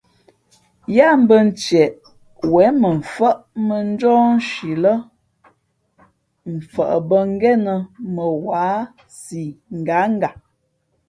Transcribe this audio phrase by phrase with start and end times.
[0.95, 1.89] Yáá mbᾱ ntieʼ
[2.51, 4.93] wěn mαmfάʼ mᾱnjɔ́ nshi lά
[6.55, 7.73] mfαʼ bᾱ ngénα
[8.13, 8.61] mα wǎ
[9.19, 9.41] si
[9.79, 10.29] ngǎnga.